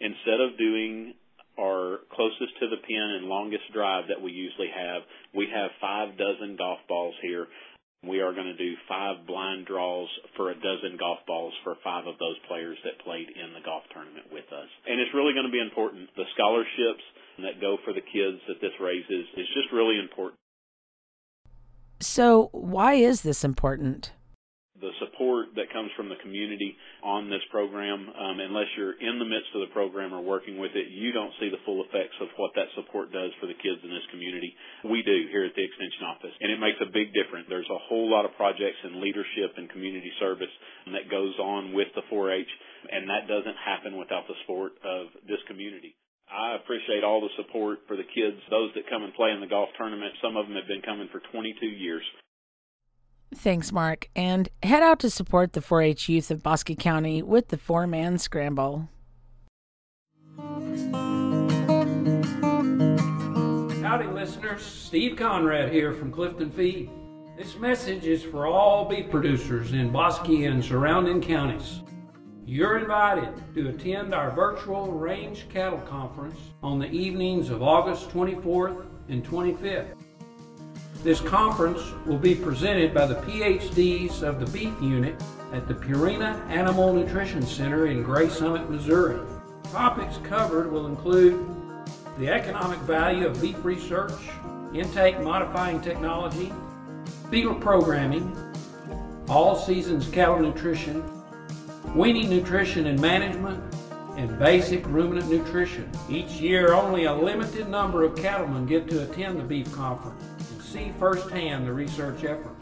instead 0.00 0.40
of 0.40 0.58
doing 0.58 1.14
our 1.60 2.00
closest 2.10 2.58
to 2.60 2.66
the 2.66 2.82
pin 2.82 3.08
and 3.20 3.28
longest 3.28 3.70
drive 3.72 4.08
that 4.08 4.20
we 4.20 4.32
usually 4.32 4.72
have, 4.74 5.02
we 5.36 5.46
have 5.52 5.70
five 5.80 6.16
dozen 6.18 6.56
golf 6.56 6.80
balls 6.88 7.14
here. 7.22 7.46
We 8.04 8.20
are 8.20 8.34
going 8.36 8.52
to 8.52 8.56
do 8.56 8.74
five 8.88 9.24
blind 9.26 9.64
draws 9.64 10.08
for 10.36 10.50
a 10.50 10.54
dozen 10.54 10.96
golf 10.98 11.24
balls 11.26 11.54
for 11.64 11.76
five 11.84 12.04
of 12.04 12.20
those 12.20 12.36
players 12.48 12.76
that 12.84 13.00
played 13.00 13.32
in 13.32 13.56
the 13.56 13.64
golf 13.64 13.84
tournament 13.92 14.28
with 14.28 14.44
us. 14.52 14.68
And 14.84 15.00
it's 15.00 15.14
really 15.14 15.32
going 15.32 15.48
to 15.48 15.54
be 15.54 15.62
important. 15.62 16.12
The 16.16 16.28
scholarships 16.36 17.04
that 17.48 17.64
go 17.64 17.80
for 17.84 17.96
the 17.96 18.04
kids 18.04 18.44
that 18.48 18.60
this 18.60 18.76
raises 18.76 19.24
is 19.40 19.48
just 19.56 19.72
really 19.72 19.96
important. 19.96 20.36
So, 22.04 22.52
why 22.52 23.00
is 23.00 23.22
this 23.22 23.44
important? 23.44 24.12
The 24.76 24.92
support 25.00 25.56
that 25.56 25.72
comes 25.72 25.88
from 25.96 26.12
the 26.12 26.20
community 26.20 26.76
on 27.00 27.32
this 27.32 27.40
program, 27.48 28.12
um, 28.12 28.36
unless 28.44 28.68
you're 28.76 28.92
in 29.00 29.16
the 29.18 29.24
midst 29.24 29.48
of 29.56 29.64
the 29.64 29.72
program 29.72 30.12
or 30.12 30.20
working 30.20 30.60
with 30.60 30.76
it, 30.76 30.92
you 30.92 31.16
don't 31.16 31.32
see 31.40 31.48
the 31.48 31.62
full 31.64 31.80
effects 31.80 32.12
of 32.20 32.28
what 32.36 32.52
that 32.60 32.68
support 32.76 33.08
does 33.08 33.32
for 33.40 33.46
the 33.48 33.56
kids 33.56 33.80
in 33.80 33.88
this 33.88 34.04
community. 34.12 34.52
We 34.84 35.00
do 35.00 35.16
here 35.32 35.48
at 35.48 35.56
the 35.56 35.64
Extension 35.64 36.04
Office, 36.04 36.36
and 36.44 36.52
it 36.52 36.60
makes 36.60 36.76
a 36.84 36.92
big 36.92 37.16
difference. 37.16 37.48
There's 37.48 37.70
a 37.72 37.84
whole 37.88 38.10
lot 38.10 38.28
of 38.28 38.36
projects 38.36 38.84
in 38.84 39.00
leadership 39.00 39.56
and 39.56 39.72
community 39.72 40.12
service 40.20 40.52
that 40.92 41.08
goes 41.08 41.32
on 41.40 41.72
with 41.72 41.88
the 41.96 42.04
4-H, 42.12 42.52
and 42.92 43.08
that 43.08 43.24
doesn't 43.24 43.56
happen 43.56 43.96
without 43.96 44.28
the 44.28 44.36
support 44.44 44.76
of 44.84 45.08
this 45.24 45.40
community. 45.48 45.96
I 46.34 46.56
appreciate 46.56 47.04
all 47.04 47.20
the 47.20 47.28
support 47.36 47.78
for 47.86 47.96
the 47.96 48.02
kids, 48.02 48.36
those 48.50 48.70
that 48.74 48.90
come 48.90 49.04
and 49.04 49.14
play 49.14 49.30
in 49.30 49.40
the 49.40 49.46
golf 49.46 49.68
tournament. 49.78 50.14
Some 50.20 50.36
of 50.36 50.46
them 50.46 50.56
have 50.56 50.66
been 50.66 50.82
coming 50.82 51.08
for 51.12 51.20
22 51.32 51.66
years. 51.66 52.02
Thanks, 53.34 53.70
Mark. 53.72 54.08
And 54.16 54.48
head 54.62 54.82
out 54.82 54.98
to 55.00 55.10
support 55.10 55.52
the 55.52 55.60
4 55.60 55.82
H 55.82 56.08
youth 56.08 56.30
of 56.30 56.42
Bosque 56.42 56.76
County 56.78 57.22
with 57.22 57.48
the 57.48 57.56
four 57.56 57.86
man 57.86 58.18
scramble. 58.18 58.88
Howdy, 63.82 64.06
listeners. 64.06 64.62
Steve 64.62 65.16
Conrad 65.16 65.72
here 65.72 65.92
from 65.92 66.10
Clifton 66.10 66.50
Feed. 66.50 66.90
This 67.36 67.56
message 67.56 68.06
is 68.06 68.22
for 68.22 68.46
all 68.46 68.88
beef 68.88 69.10
producers 69.10 69.72
in 69.72 69.90
Bosque 69.90 70.28
and 70.28 70.64
surrounding 70.64 71.20
counties. 71.20 71.83
You're 72.46 72.76
invited 72.76 73.32
to 73.54 73.70
attend 73.70 74.14
our 74.14 74.30
virtual 74.30 74.92
range 74.92 75.46
cattle 75.48 75.78
conference 75.78 76.38
on 76.62 76.78
the 76.78 76.90
evenings 76.90 77.48
of 77.48 77.62
August 77.62 78.10
24th 78.10 78.84
and 79.08 79.24
25th. 79.24 79.96
This 81.02 81.22
conference 81.22 81.80
will 82.04 82.18
be 82.18 82.34
presented 82.34 82.92
by 82.92 83.06
the 83.06 83.14
PhDs 83.14 84.22
of 84.22 84.40
the 84.40 84.46
beef 84.52 84.74
unit 84.82 85.14
at 85.54 85.66
the 85.66 85.72
Purina 85.72 86.38
Animal 86.50 86.92
Nutrition 86.92 87.40
Center 87.40 87.86
in 87.86 88.02
Gray 88.02 88.28
Summit, 88.28 88.68
Missouri. 88.68 89.18
Topics 89.72 90.18
covered 90.22 90.70
will 90.70 90.86
include 90.86 91.46
the 92.18 92.28
economic 92.28 92.78
value 92.80 93.26
of 93.26 93.40
beef 93.40 93.64
research, 93.64 94.12
intake 94.74 95.18
modifying 95.20 95.80
technology, 95.80 96.52
fetal 97.30 97.54
programming, 97.54 98.36
all 99.30 99.56
seasons 99.56 100.08
cattle 100.08 100.38
nutrition, 100.38 101.02
weaning 101.94 102.28
nutrition 102.28 102.88
and 102.88 103.00
management, 103.00 103.62
and 104.16 104.38
basic 104.38 104.84
ruminant 104.86 105.30
nutrition. 105.30 105.90
Each 106.08 106.32
year, 106.40 106.72
only 106.72 107.04
a 107.04 107.14
limited 107.14 107.68
number 107.68 108.02
of 108.02 108.16
cattlemen 108.16 108.66
get 108.66 108.88
to 108.90 109.08
attend 109.08 109.38
the 109.38 109.44
beef 109.44 109.72
conference 109.72 110.22
and 110.50 110.62
see 110.62 110.92
firsthand 110.98 111.66
the 111.66 111.72
research 111.72 112.24
effort. 112.24 112.56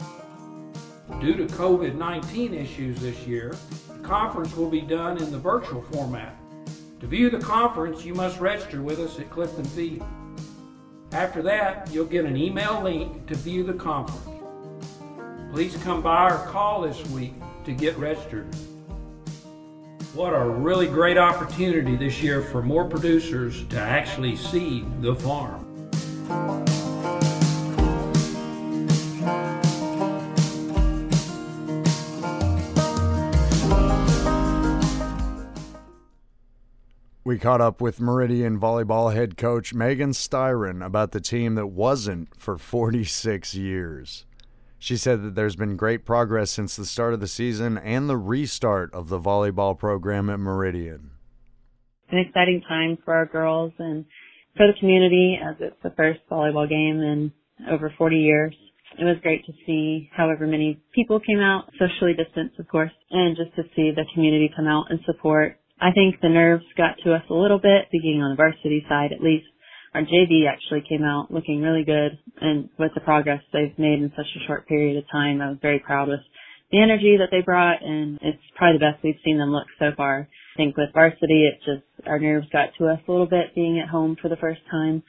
Due 1.19 1.35
to 1.35 1.45
COVID 1.45 1.95
19 1.95 2.53
issues 2.53 2.99
this 2.99 3.19
year, 3.27 3.55
the 3.87 4.07
conference 4.07 4.55
will 4.55 4.69
be 4.69 4.81
done 4.81 5.17
in 5.17 5.31
the 5.31 5.37
virtual 5.37 5.81
format. 5.91 6.35
To 6.99 7.07
view 7.07 7.29
the 7.29 7.39
conference, 7.39 8.05
you 8.05 8.13
must 8.13 8.39
register 8.39 8.81
with 8.81 8.99
us 8.99 9.19
at 9.19 9.29
Clifton 9.29 9.65
Feed. 9.65 10.03
After 11.11 11.41
that, 11.43 11.89
you'll 11.91 12.05
get 12.05 12.25
an 12.25 12.37
email 12.37 12.81
link 12.81 13.27
to 13.27 13.35
view 13.35 13.63
the 13.63 13.73
conference. 13.73 14.27
Please 15.51 15.75
come 15.83 16.01
by 16.01 16.31
or 16.31 16.37
call 16.47 16.81
this 16.81 17.05
week 17.07 17.33
to 17.65 17.73
get 17.73 17.95
registered. 17.97 18.47
What 20.13 20.35
a 20.35 20.45
really 20.45 20.85
great 20.85 21.17
opportunity 21.17 21.95
this 21.95 22.21
year 22.21 22.43
for 22.43 22.61
more 22.61 22.85
producers 22.85 23.65
to 23.69 23.79
actually 23.79 24.35
see 24.35 24.85
the 25.01 25.15
farm. 25.15 25.65
We 37.23 37.39
caught 37.39 37.61
up 37.61 37.81
with 37.81 37.99
Meridian 37.99 38.59
volleyball 38.59 39.15
head 39.15 39.35
coach 39.35 39.73
Megan 39.73 40.11
Styron 40.11 40.85
about 40.85 41.11
the 41.13 41.21
team 41.21 41.55
that 41.55 41.67
wasn't 41.67 42.39
for 42.39 42.59
46 42.59 43.55
years. 43.55 44.27
She 44.83 44.97
said 44.97 45.23
that 45.23 45.33
there's 45.33 45.55
been 45.55 45.77
great 45.77 46.03
progress 46.03 46.51
since 46.51 46.75
the 46.75 46.85
start 46.85 47.13
of 47.13 47.21
the 47.21 47.27
season 47.29 47.77
and 47.77 48.09
the 48.09 48.17
restart 48.17 48.93
of 48.93 49.07
the 49.07 49.17
volleyball 49.17 49.79
program 49.79 50.29
at 50.29 50.41
Meridian. 50.41 51.11
An 52.09 52.17
exciting 52.17 52.61
time 52.67 52.97
for 53.05 53.13
our 53.13 53.25
girls 53.25 53.71
and 53.79 54.03
for 54.57 54.67
the 54.67 54.77
community 54.81 55.39
as 55.41 55.55
it's 55.61 55.81
the 55.83 55.93
first 55.95 56.19
volleyball 56.29 56.67
game 56.67 56.99
in 56.99 57.31
over 57.71 57.93
40 57.97 58.17
years. 58.17 58.53
It 58.99 59.05
was 59.05 59.15
great 59.23 59.45
to 59.45 59.53
see 59.65 60.09
however 60.11 60.45
many 60.45 60.83
people 60.93 61.21
came 61.21 61.39
out, 61.39 61.71
socially 61.79 62.11
distanced 62.13 62.59
of 62.59 62.67
course, 62.67 62.91
and 63.09 63.37
just 63.37 63.55
to 63.55 63.63
see 63.77 63.91
the 63.95 64.03
community 64.13 64.51
come 64.53 64.67
out 64.67 64.87
and 64.89 64.99
support 65.05 65.59
I 65.83 65.91
think 65.91 66.21
the 66.21 66.29
nerves 66.29 66.63
got 66.77 66.95
to 67.03 67.13
us 67.13 67.23
a 67.29 67.33
little 67.33 67.59
bit, 67.59 67.91
being 67.91 68.21
on 68.21 68.31
the 68.31 68.35
varsity 68.37 68.85
side 68.87 69.11
at 69.11 69.21
least. 69.21 69.47
Our 69.93 70.01
JV 70.01 70.47
actually 70.49 70.83
came 70.89 71.03
out 71.03 71.31
looking 71.31 71.61
really 71.61 71.83
good 71.83 72.17
and 72.41 72.69
with 72.79 72.91
the 72.95 73.01
progress 73.01 73.41
they've 73.53 73.77
made 73.77 73.99
in 74.01 74.11
such 74.15 74.25
a 74.25 74.47
short 74.47 74.67
period 74.67 74.97
of 74.97 75.03
time, 75.11 75.41
I 75.41 75.49
was 75.49 75.59
very 75.61 75.79
proud 75.79 76.09
with 76.09 76.21
the 76.71 76.81
energy 76.81 77.17
that 77.19 77.29
they 77.29 77.41
brought 77.41 77.83
and 77.83 78.17
it's 78.21 78.41
probably 78.55 78.79
the 78.79 78.91
best 78.91 79.03
we've 79.03 79.21
seen 79.23 79.37
them 79.37 79.51
look 79.51 79.67
so 79.77 79.91
far. 79.95 80.27
I 80.55 80.57
think 80.57 80.77
with 80.77 80.93
varsity 80.93 81.45
it 81.45 81.59
just, 81.65 82.07
our 82.07 82.19
nerves 82.19 82.47
got 82.51 82.69
to 82.79 82.87
us 82.87 82.99
a 83.07 83.11
little 83.11 83.27
bit 83.27 83.53
being 83.53 83.79
at 83.79 83.89
home 83.89 84.17
for 84.19 84.29
the 84.29 84.35
first 84.37 84.61
time, 84.71 85.03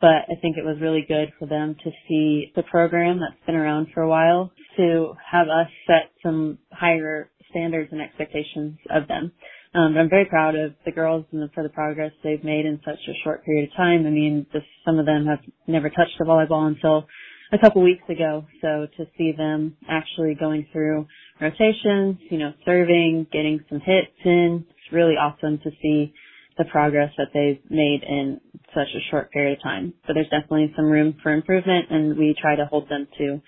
but 0.00 0.24
I 0.30 0.40
think 0.40 0.56
it 0.56 0.64
was 0.64 0.80
really 0.80 1.04
good 1.06 1.32
for 1.38 1.46
them 1.46 1.76
to 1.84 1.90
see 2.08 2.52
the 2.56 2.62
program 2.62 3.20
that's 3.20 3.44
been 3.44 3.56
around 3.56 3.88
for 3.92 4.02
a 4.02 4.08
while 4.08 4.50
to 4.78 5.12
have 5.30 5.48
us 5.48 5.68
set 5.86 6.10
some 6.22 6.58
higher 6.72 7.30
standards 7.50 7.90
and 7.92 8.00
expectations 8.00 8.78
of 8.88 9.06
them. 9.06 9.32
Um, 9.74 9.96
I'm 9.96 10.10
very 10.10 10.24
proud 10.24 10.56
of 10.56 10.74
the 10.84 10.90
girls 10.90 11.26
and 11.32 11.48
for 11.52 11.62
the 11.62 11.68
progress 11.68 12.12
they've 12.24 12.42
made 12.42 12.66
in 12.66 12.80
such 12.84 12.98
a 13.08 13.14
short 13.22 13.44
period 13.44 13.70
of 13.70 13.76
time. 13.76 14.06
I 14.06 14.10
mean, 14.10 14.46
just, 14.52 14.66
some 14.84 14.98
of 14.98 15.06
them 15.06 15.26
have 15.26 15.40
never 15.68 15.90
touched 15.90 16.20
a 16.20 16.24
volleyball 16.24 16.66
until 16.66 17.06
a 17.52 17.58
couple 17.58 17.82
weeks 17.82 18.02
ago. 18.08 18.46
So 18.62 18.88
to 18.96 19.06
see 19.16 19.32
them 19.36 19.76
actually 19.88 20.34
going 20.34 20.66
through 20.72 21.06
rotations, 21.40 22.18
you 22.30 22.38
know, 22.38 22.52
serving, 22.64 23.28
getting 23.32 23.60
some 23.68 23.80
hits 23.80 24.12
in, 24.24 24.64
it's 24.68 24.92
really 24.92 25.14
awesome 25.14 25.58
to 25.58 25.70
see 25.80 26.14
the 26.58 26.64
progress 26.64 27.12
that 27.16 27.28
they've 27.32 27.60
made 27.70 28.02
in 28.02 28.40
such 28.74 28.88
a 28.96 29.10
short 29.10 29.30
period 29.30 29.58
of 29.58 29.62
time. 29.62 29.94
But 30.04 30.14
there's 30.14 30.28
definitely 30.30 30.72
some 30.74 30.86
room 30.86 31.14
for 31.22 31.32
improvement 31.32 31.86
and 31.90 32.18
we 32.18 32.34
try 32.40 32.56
to 32.56 32.66
hold 32.66 32.88
them 32.88 33.06
to 33.18 33.40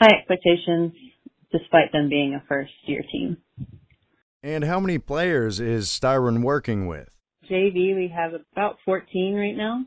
high 0.00 0.18
expectations 0.18 0.92
despite 1.50 1.92
them 1.92 2.08
being 2.08 2.34
a 2.34 2.44
first 2.48 2.72
year 2.86 3.02
team. 3.12 3.38
And 4.44 4.62
how 4.62 4.78
many 4.78 4.98
players 4.98 5.58
is 5.58 5.88
Styron 5.88 6.42
working 6.42 6.86
with? 6.86 7.08
JV, 7.50 7.96
we 7.96 8.12
have 8.14 8.32
about 8.52 8.76
14 8.84 9.34
right 9.34 9.56
now. 9.56 9.86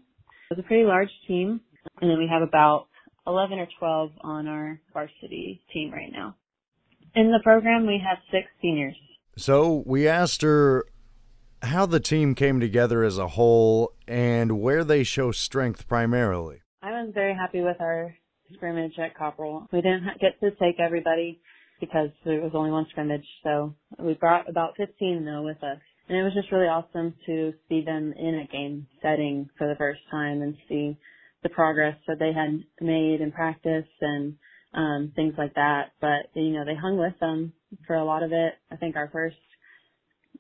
It's 0.50 0.60
a 0.60 0.64
pretty 0.64 0.84
large 0.84 1.12
team. 1.28 1.62
And 2.02 2.10
then 2.10 2.18
we 2.18 2.28
have 2.28 2.42
about 2.42 2.88
11 3.28 3.60
or 3.60 3.68
12 3.78 4.10
on 4.22 4.48
our 4.48 4.82
varsity 4.94 5.62
team 5.72 5.92
right 5.92 6.12
now. 6.12 6.36
In 7.14 7.32
the 7.32 7.40
program, 7.44 7.86
we 7.86 8.04
have 8.04 8.18
six 8.32 8.48
seniors. 8.60 8.96
So 9.38 9.84
we 9.86 10.08
asked 10.08 10.42
her 10.42 10.86
how 11.62 11.86
the 11.86 12.00
team 12.00 12.34
came 12.34 12.60
together 12.60 13.04
as 13.04 13.20
a 13.20 13.28
whole 13.28 13.94
and 14.08 14.60
where 14.60 14.84
they 14.84 15.04
show 15.04 15.32
strength 15.32 15.88
primarily. 15.88 16.62
I 16.82 16.90
was 17.04 17.12
very 17.14 17.36
happy 17.36 17.62
with 17.62 17.80
our 17.80 18.16
scrimmage 18.56 18.98
at 18.98 19.16
Copperell. 19.16 19.68
We 19.72 19.82
didn't 19.82 20.20
get 20.20 20.40
to 20.40 20.50
take 20.50 20.80
everybody 20.80 21.42
because 21.80 22.10
there 22.26 22.42
was 22.42 22.52
only 22.54 22.72
one 22.72 22.88
scrimmage. 22.90 23.26
So 23.44 23.76
we 24.00 24.14
brought 24.14 24.50
about 24.50 24.76
15 24.78 25.26
though 25.26 25.44
with 25.44 25.64
us. 25.64 25.80
And 26.10 26.18
it 26.18 26.24
was 26.24 26.34
just 26.34 26.52
really 26.52 26.68
awesome 26.68 27.14
to 27.26 27.54
see 27.68 27.84
them 27.84 28.14
in 28.18 28.36
a 28.36 28.52
game 28.52 28.88
setting 29.02 29.50
for 29.58 29.68
the 29.68 29.76
first 29.76 30.00
time 30.10 30.42
and 30.42 30.56
see 30.70 30.98
the 31.44 31.50
progress 31.50 31.98
that 32.08 32.18
they 32.20 32.32
had 32.34 32.64
made 32.80 33.22
in 33.22 33.32
practice 33.32 33.88
and 34.02 34.36
um, 34.74 35.12
things 35.16 35.34
like 35.38 35.54
that. 35.56 35.92
But 36.00 36.30
you 36.34 36.54
know, 36.54 36.66
they 36.66 36.76
hung 36.76 36.98
with 36.98 37.20
them 37.20 37.54
for 37.86 37.96
a 37.96 38.06
lot 38.06 38.24
of 38.24 38.32
it. 38.32 38.54
I 38.72 38.78
think 38.78 38.96
our 38.96 39.10
first 39.12 39.36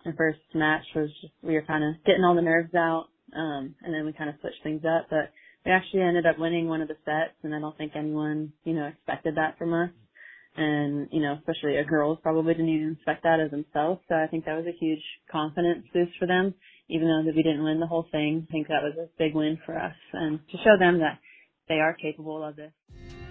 our 0.05 0.13
first 0.13 0.39
match 0.53 0.85
was 0.95 1.09
just, 1.21 1.33
we 1.41 1.53
were 1.53 1.63
kind 1.63 1.83
of 1.83 2.03
getting 2.05 2.23
all 2.23 2.35
the 2.35 2.41
nerves 2.41 2.73
out, 2.73 3.07
um, 3.35 3.75
and 3.83 3.93
then 3.93 4.05
we 4.05 4.13
kind 4.13 4.29
of 4.29 4.35
switched 4.39 4.63
things 4.63 4.83
up. 4.85 5.07
But 5.09 5.31
we 5.65 5.71
actually 5.71 6.01
ended 6.01 6.25
up 6.25 6.39
winning 6.39 6.69
one 6.69 6.81
of 6.81 6.87
the 6.87 6.97
sets, 7.03 7.35
and 7.43 7.53
I 7.53 7.59
don't 7.59 7.77
think 7.77 7.93
anyone 7.95 8.53
you 8.63 8.73
know 8.73 8.85
expected 8.85 9.35
that 9.35 9.57
from 9.57 9.73
us 9.73 9.89
and 10.57 11.07
you 11.11 11.21
know, 11.21 11.37
especially 11.39 11.77
a 11.77 11.85
girls 11.85 12.17
probably 12.21 12.53
didn't 12.53 12.69
even 12.69 12.93
expect 12.93 13.23
that 13.23 13.39
of 13.39 13.51
themselves. 13.51 14.01
So 14.09 14.15
I 14.15 14.27
think 14.27 14.45
that 14.45 14.57
was 14.57 14.65
a 14.65 14.77
huge 14.77 15.03
confidence 15.31 15.85
boost 15.93 16.17
for 16.19 16.27
them. 16.27 16.53
Even 16.89 17.07
though 17.07 17.23
that 17.25 17.35
we 17.35 17.43
didn't 17.43 17.63
win 17.63 17.79
the 17.79 17.87
whole 17.87 18.07
thing, 18.11 18.47
I 18.49 18.51
think 18.51 18.67
that 18.67 18.81
was 18.81 18.93
a 18.97 19.07
big 19.17 19.35
win 19.35 19.59
for 19.65 19.77
us, 19.77 19.95
and 20.13 20.39
to 20.49 20.57
show 20.57 20.77
them 20.79 20.99
that 20.99 21.19
they 21.67 21.75
are 21.75 21.93
capable 21.93 22.43
of 22.43 22.55
this. 22.55 22.71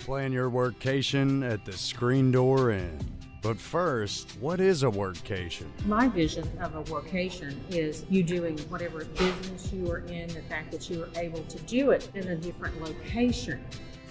Plan 0.00 0.30
your 0.30 0.50
workcation 0.50 1.48
at 1.48 1.64
the 1.64 1.72
Screen 1.72 2.30
Door 2.30 2.72
Inn. 2.72 2.98
But 3.42 3.58
first, 3.58 4.36
what 4.40 4.60
is 4.60 4.82
a 4.82 4.88
workcation? 4.88 5.66
My 5.86 6.08
vision 6.08 6.48
of 6.60 6.74
a 6.74 6.82
workation 6.84 7.56
is 7.70 8.04
you 8.10 8.22
doing 8.22 8.58
whatever 8.68 9.04
business 9.04 9.72
you 9.72 9.90
are 9.90 10.00
in, 10.00 10.28
the 10.28 10.42
fact 10.48 10.72
that 10.72 10.90
you 10.90 11.04
are 11.04 11.08
able 11.14 11.42
to 11.44 11.58
do 11.60 11.92
it 11.92 12.10
in 12.14 12.28
a 12.28 12.36
different 12.36 12.80
location. 12.82 13.64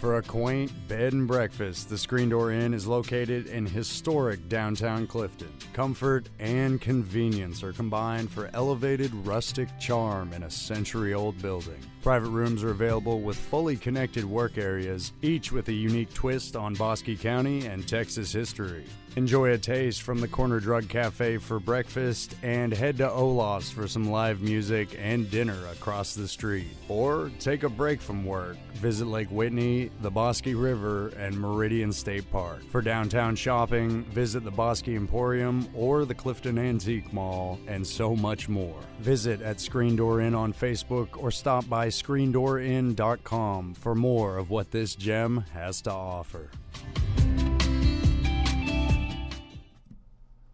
For 0.06 0.18
a 0.18 0.22
quaint 0.22 0.72
bed 0.88 1.14
and 1.14 1.28
breakfast, 1.28 1.90
the 1.90 1.98
Screen 1.98 2.30
Door 2.30 2.52
Inn 2.52 2.76
is 2.76 2.86
located 2.86 3.48
in 3.48 3.66
historic 3.66 4.48
downtown 4.48 5.08
Clifton. 5.08 5.52
Comfort 5.74 6.30
and 6.38 6.80
convenience 6.80 7.64
are 7.64 7.74
combined 7.74 8.30
for 8.30 8.52
elevated 8.54 9.12
rustic 9.26 9.68
charm 9.80 10.32
in 10.34 10.44
a 10.44 10.50
century 10.52 11.16
old 11.16 11.42
building. 11.42 11.80
Private 12.04 12.30
rooms 12.30 12.64
are 12.64 12.70
available 12.70 13.22
with 13.22 13.36
fully 13.36 13.78
connected 13.78 14.24
work 14.24 14.60
areas, 14.60 15.12
each 15.24 15.52
with 15.52 15.70
a 15.70 15.74
unique 15.74 16.14
twist 16.14 16.56
on 16.56 16.76
Bosque 16.76 17.18
County 17.20 17.66
and 17.66 17.88
Texas 17.88 18.32
history. 18.32 18.86
Enjoy 19.16 19.52
a 19.52 19.58
taste 19.58 20.02
from 20.02 20.20
the 20.20 20.28
Corner 20.28 20.60
Drug 20.60 20.90
Cafe 20.90 21.38
for 21.38 21.58
breakfast 21.58 22.36
and 22.44 22.74
head 22.74 22.98
to 22.98 23.10
Olaf's 23.10 23.72
for 23.72 23.88
some 23.88 24.12
live 24.12 24.42
music 24.42 24.98
and 25.00 25.32
dinner 25.32 25.58
across 25.72 26.16
the 26.16 26.28
street. 26.28 26.76
Or 26.90 27.32
take 27.40 27.64
a 27.64 27.70
break 27.70 28.02
from 28.02 28.26
work, 28.26 28.58
visit 28.74 29.08
Lake 29.08 29.30
Whitney 29.30 29.90
the 30.02 30.12
Bosque 30.12 30.48
River, 30.48 31.08
and 31.18 31.40
Meridian 31.40 31.94
State 31.94 32.30
Park. 32.30 32.62
For 32.70 32.82
downtown 32.82 33.38
shopping, 33.38 34.04
visit 34.06 34.44
the 34.44 34.52
Bosque 34.52 34.90
Emporium 34.90 35.68
or 35.74 36.04
the 36.04 36.14
Clifton 36.14 36.58
Antique 36.58 37.14
Mall, 37.14 37.58
and 37.68 37.88
so 37.88 38.16
much 38.16 38.50
more. 38.50 38.80
Visit 39.00 39.42
at 39.42 39.62
Screen 39.62 39.96
Door 39.96 40.22
Inn 40.22 40.36
on 40.36 40.52
Facebook 40.52 41.18
or 41.18 41.32
stop 41.32 41.68
by 41.70 41.88
screendoorin.com 41.88 43.74
for 43.76 43.96
more 43.96 44.38
of 44.38 44.50
what 44.50 44.72
this 44.72 44.96
gem 44.96 45.46
has 45.54 45.82
to 45.82 45.92
offer. 45.92 46.50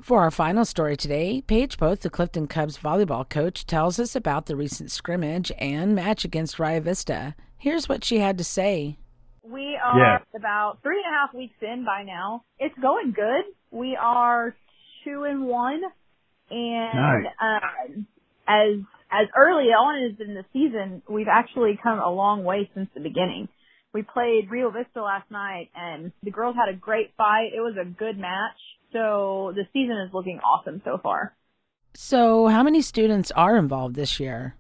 For 0.02 0.22
our 0.22 0.32
final 0.32 0.66
story 0.66 0.98
today, 0.98 1.44
Paige 1.46 1.78
Poth, 1.78 2.02
the 2.02 2.10
Clifton 2.10 2.48
Cubs 2.48 2.78
volleyball 2.78 3.28
coach, 3.30 3.68
tells 3.68 4.00
us 4.00 4.16
about 4.16 4.48
the 4.48 4.56
recent 4.56 4.90
scrimmage 4.90 5.52
and 5.60 5.94
match 5.94 6.26
against 6.26 6.58
Rio 6.58 6.80
Vista. 6.80 7.36
Here's 7.58 7.88
what 7.88 8.04
she 8.04 8.18
had 8.18 8.38
to 8.40 8.44
say. 8.44 8.98
We 9.44 9.78
are 9.78 9.98
Yeah. 10.00 10.20
about 10.34 10.82
three 10.82 10.98
and 11.06 11.14
a 11.14 11.18
half 11.18 11.34
weeks 11.36 11.62
in 11.62 11.86
by 11.86 12.02
now. 12.04 12.44
It's 12.58 12.78
going 12.80 13.12
good. 13.12 13.46
We 13.70 13.96
are 13.96 14.56
two 15.04 15.24
and 15.26 15.46
one, 15.46 15.84
and 16.50 17.24
Nice. 17.24 17.34
uh, 17.40 17.60
as 18.48 18.80
as 19.14 19.28
early 19.36 19.74
on 19.74 20.12
as 20.12 20.20
in 20.22 20.34
the 20.36 20.46
season, 20.54 21.02
we've 21.08 21.28
actually 21.28 21.76
come 21.78 22.00
a 22.00 22.10
long 22.10 22.44
way 22.46 22.70
since 22.74 22.90
the 22.94 23.02
beginning. 23.02 23.50
We 23.94 24.04
played 24.04 24.50
Rio 24.50 24.72
Vista 24.72 25.04
last 25.04 25.30
night, 25.30 25.70
and 25.76 26.12
the 26.24 26.32
girls 26.32 26.56
had 26.56 26.70
a 26.70 26.74
great 26.74 27.14
fight. 27.18 27.52
It 27.54 27.60
was 27.60 27.76
a 27.78 27.84
good 27.84 28.18
match, 28.18 28.58
so 28.92 29.54
the 29.56 29.64
season 29.74 29.98
is 29.98 30.14
looking 30.14 30.40
awesome 30.40 30.82
so 30.84 31.00
far. 31.02 31.34
So, 31.94 32.48
how 32.48 32.64
many 32.64 32.82
students 32.82 33.32
are 33.32 33.58
involved 33.58 33.96
this 33.96 34.20
year? 34.20 34.56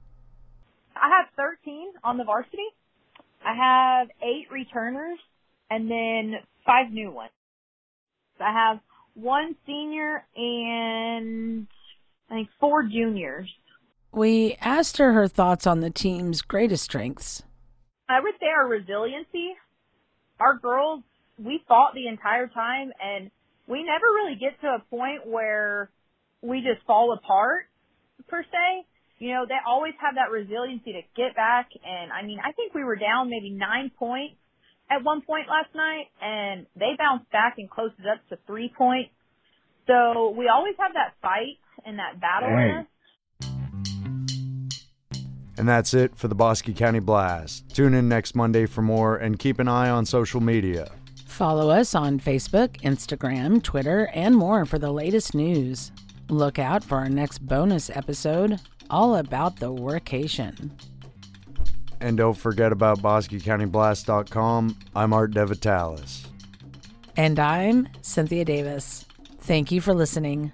I 0.96 1.10
have 1.10 1.28
13 1.38 1.94
on 2.04 2.18
the 2.18 2.24
varsity. 2.24 2.58
I 3.46 3.56
have 3.56 4.10
eight 4.22 4.52
returners 4.52 5.18
and 5.70 5.90
then 5.90 6.36
five 6.66 6.92
new 6.92 7.10
ones. 7.10 7.32
I 8.40 8.52
have 8.52 8.80
one 9.14 9.56
senior 9.66 10.24
and 10.36 11.68
I 12.30 12.34
think 12.34 12.50
four 12.60 12.84
juniors. 12.84 13.50
We 14.12 14.58
asked 14.60 14.98
her 14.98 15.14
her 15.14 15.28
thoughts 15.28 15.66
on 15.66 15.80
the 15.80 15.90
team's 15.90 16.42
greatest 16.42 16.84
strengths. 16.84 17.44
I 18.10 18.20
would 18.20 18.34
say 18.40 18.48
our 18.48 18.68
resiliency. 18.68 19.54
Our 20.40 20.58
girls, 20.58 21.04
we 21.38 21.64
fought 21.68 21.94
the 21.94 22.08
entire 22.08 22.48
time 22.48 22.92
and 23.02 23.32
we 23.72 23.84
never 23.84 24.06
really 24.06 24.36
get 24.36 24.60
to 24.60 24.68
a 24.68 24.80
point 24.90 25.26
where 25.26 25.90
we 26.42 26.60
just 26.60 26.86
fall 26.86 27.14
apart 27.14 27.68
per 28.28 28.44
se. 28.44 28.86
You 29.18 29.34
know, 29.34 29.46
they 29.48 29.56
always 29.66 29.94
have 30.02 30.16
that 30.16 30.30
resiliency 30.30 30.92
to 30.92 31.02
get 31.16 31.36
back 31.36 31.70
and 31.86 32.12
I 32.12 32.24
mean, 32.26 32.40
I 32.44 32.52
think 32.52 32.74
we 32.74 32.84
were 32.84 32.98
down 32.98 33.30
maybe 33.30 33.50
nine 33.50 33.90
points 33.98 34.36
at 34.90 35.04
one 35.04 35.22
point 35.22 35.48
last 35.48 35.74
night 35.74 36.08
and 36.22 36.66
they 36.76 36.98
bounced 36.98 37.32
back 37.32 37.56
and 37.58 37.70
closed 37.70 37.94
it 38.00 38.06
up 38.08 38.20
to 38.30 38.38
three 38.46 38.74
points. 38.78 39.12
So 39.88 40.34
we 40.38 40.50
always 40.50 40.76
have 40.78 40.92
that 40.94 41.14
fight 41.22 41.58
and 41.86 41.98
that 41.98 42.20
battle 42.20 42.50
in 42.50 42.72
us. 42.82 42.88
And 45.58 45.70
that's 45.70 45.94
it 45.94 46.16
for 46.16 46.28
the 46.28 46.36
Bosque 46.36 46.74
County 46.76 47.00
Blast. 47.00 47.70
Tune 47.74 47.94
in 47.94 48.10
next 48.10 48.36
Monday 48.36 48.66
for 48.66 48.82
more 48.82 49.16
and 49.16 49.40
keep 49.40 49.60
an 49.60 49.68
eye 49.68 49.90
on 49.90 50.06
social 50.06 50.42
media. 50.42 50.92
Follow 51.42 51.72
us 51.72 51.96
on 51.96 52.20
Facebook, 52.20 52.80
Instagram, 52.82 53.64
Twitter, 53.64 54.12
and 54.14 54.36
more 54.36 54.64
for 54.64 54.78
the 54.78 54.92
latest 54.92 55.34
news. 55.34 55.92
Look 56.30 56.60
out 56.60 56.84
for 56.84 57.00
our 57.00 57.10
next 57.10 57.40
bonus 57.40 57.90
episode 57.90 58.60
all 58.92 59.16
about 59.16 59.56
the 59.56 59.74
workation. 59.74 60.70
And 62.00 62.16
don't 62.16 62.38
forget 62.38 62.72
about 62.72 63.00
BosqueCountyBlast.com. 63.00 64.78
I'm 64.96 65.14
Art 65.14 65.32
DeVitalis. 65.32 66.28
And 67.18 67.40
I'm 67.40 67.90
Cynthia 68.04 68.46
Davis. 68.46 69.06
Thank 69.40 69.72
you 69.72 69.82
for 69.82 69.96
listening. 69.96 70.52